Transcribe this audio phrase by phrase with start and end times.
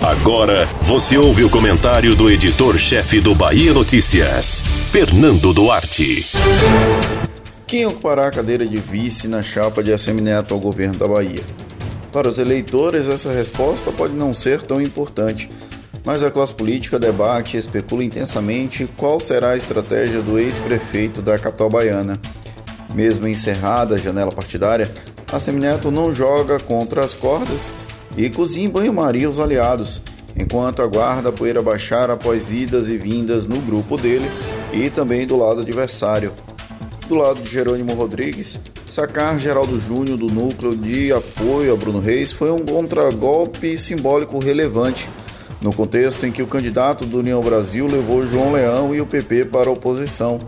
[0.00, 6.26] Agora você ouve o comentário do editor-chefe do Bahia Notícias, Fernando Duarte.
[7.66, 11.42] Quem ocupará a cadeira de vice na chapa de Assemineto ao governo da Bahia?
[12.10, 15.50] Para os eleitores, essa resposta pode não ser tão importante,
[16.04, 21.38] mas a classe política debate e especula intensamente qual será a estratégia do ex-prefeito da
[21.38, 22.18] capital baiana.
[22.94, 24.90] Mesmo encerrada a janela partidária,
[25.30, 27.70] a Semineto não joga contra as cordas
[28.16, 30.00] e cozinha em banho-maria os aliados,
[30.36, 34.28] enquanto aguarda a poeira baixar após idas e vindas no grupo dele
[34.72, 36.32] e também do lado adversário.
[37.08, 42.30] Do lado de Jerônimo Rodrigues, sacar Geraldo Júnior do núcleo de apoio a Bruno Reis
[42.30, 45.08] foi um contragolpe simbólico relevante,
[45.60, 49.46] no contexto em que o candidato do União Brasil levou João Leão e o PP
[49.46, 50.40] para a oposição.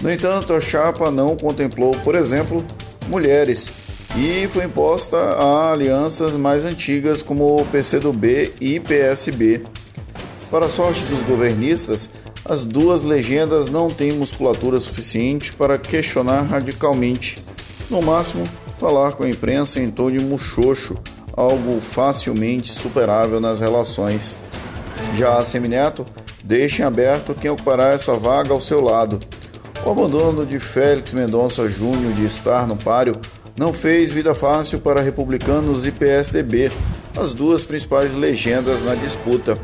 [0.00, 2.64] No entanto, a chapa não contemplou, por exemplo,
[3.06, 9.62] mulheres e foi imposta a alianças mais antigas como o PCdoB e PSB.
[10.50, 12.10] Para a sorte dos governistas,
[12.44, 17.38] as duas legendas não têm musculatura suficiente para questionar radicalmente.
[17.90, 18.44] No máximo,
[18.78, 20.94] falar com a imprensa em tom de muxoxo,
[21.34, 24.34] algo facilmente superável nas relações.
[25.16, 26.04] Já a Semineto
[26.44, 29.18] deixa em aberto quem ocupará essa vaga ao seu lado.
[29.86, 33.16] O abandono de Félix Mendonça Júnior de estar no páreo
[33.56, 36.70] não fez vida fácil para republicanos e PSDB,
[37.16, 39.58] as duas principais legendas na disputa.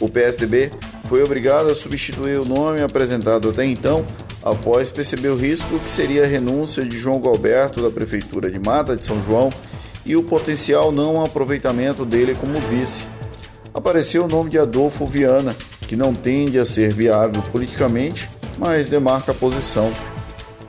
[0.00, 0.70] O PSDB
[1.08, 4.04] foi obrigado a substituir o nome apresentado até então,
[4.42, 8.96] após perceber o risco que seria a renúncia de João Galberto da Prefeitura de Mata
[8.96, 9.50] de São João
[10.06, 13.04] e o potencial não aproveitamento dele como vice.
[13.74, 15.54] Apareceu o nome de Adolfo Viana,
[15.86, 19.92] que não tende a ser viável politicamente, mas demarca a posição.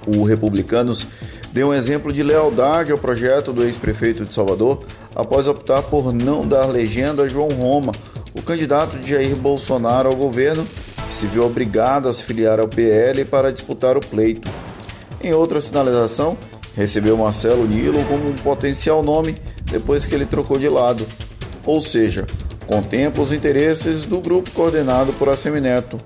[0.05, 1.07] O Republicanos
[1.51, 4.79] deu um exemplo de lealdade ao projeto do ex-prefeito de Salvador
[5.15, 7.91] após optar por não dar legenda a João Roma,
[8.37, 12.67] o candidato de Jair Bolsonaro ao governo, que se viu obrigado a se filiar ao
[12.67, 14.49] PL para disputar o pleito.
[15.21, 16.37] Em outra sinalização,
[16.75, 21.05] recebeu Marcelo Nilo como um potencial nome depois que ele trocou de lado,
[21.65, 22.25] ou seja,
[22.67, 25.97] contempla os interesses do grupo coordenado por Assemineto,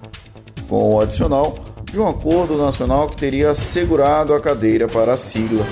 [0.67, 5.63] com o adicional de um acordo nacional que teria assegurado a cadeira para a sigla.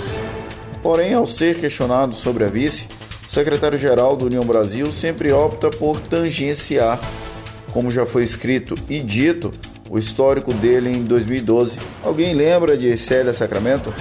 [0.84, 2.88] Porém, ao ser questionado sobre a vice,
[3.28, 7.00] o secretário-geral do União Brasil sempre opta por tangenciar.
[7.74, 9.52] Como já foi escrito e dito,
[9.90, 11.80] o histórico dele em 2012.
[12.04, 13.92] Alguém lembra de Célia Sacramento?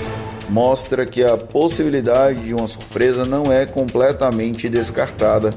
[0.50, 5.54] Mostra que a possibilidade de uma surpresa não é completamente descartada.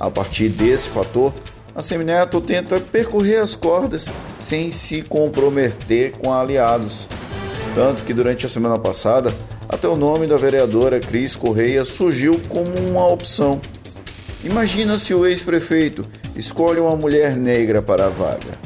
[0.00, 1.32] A partir desse fator,
[1.76, 4.10] a Semineto tenta percorrer as cordas
[4.40, 7.06] sem se comprometer com aliados.
[7.74, 9.34] Tanto que durante a semana passada,
[9.68, 13.60] até o nome da vereadora Cris Correia surgiu como uma opção.
[14.42, 16.02] Imagina se o ex-prefeito
[16.34, 18.58] escolhe uma mulher negra para a vaga.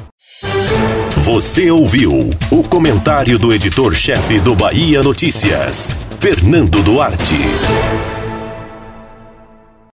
[1.17, 5.89] Você ouviu o comentário do editor-chefe do Bahia Notícias,
[6.19, 7.35] Fernando Duarte.